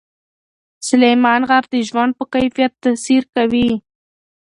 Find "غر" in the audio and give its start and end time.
1.49-1.63